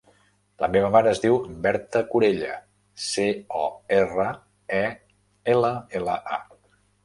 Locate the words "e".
4.81-4.83